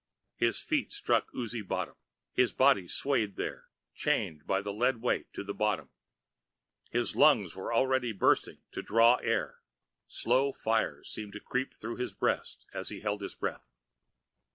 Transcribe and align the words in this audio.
His 0.37 0.59
feet 0.59 0.91
struck 0.91 1.31
oozy 1.31 1.61
bottom. 1.61 1.93
His 2.33 2.53
body 2.53 2.87
swayed 2.87 3.35
there, 3.35 3.67
chained 3.93 4.47
by 4.47 4.59
the 4.63 4.73
lead 4.73 4.97
weight 4.99 5.31
to 5.33 5.43
the 5.43 5.53
bottom. 5.53 5.91
His 6.89 7.15
lungs 7.15 7.55
already 7.55 8.11
were 8.11 8.17
bursting 8.17 8.63
to 8.71 8.81
draw 8.81 9.17
in 9.17 9.29
air, 9.29 9.61
slow 10.07 10.53
fires 10.53 11.11
seeming 11.11 11.33
to 11.33 11.39
creep 11.39 11.75
through 11.75 11.97
his 11.97 12.15
breast 12.15 12.65
as 12.73 12.89
he 12.89 13.01
held 13.01 13.21
his 13.21 13.35
breath. 13.35 13.69